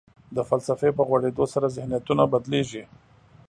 د 0.35 0.37
فلسفې 0.49 0.89
په 0.97 1.03
غوړېدو 1.07 1.45
سره 1.53 1.73
ذهنیتونه 1.75 2.23
بدلېږي. 2.31 2.83